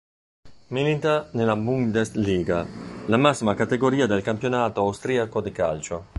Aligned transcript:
Milita 0.69 1.29
nella 1.33 1.55
Bundesliga, 1.55 2.65
la 3.05 3.17
massima 3.17 3.53
categoria 3.53 4.07
del 4.07 4.23
campionato 4.23 4.81
austriaco 4.81 5.41
di 5.41 5.51
calcio. 5.51 6.07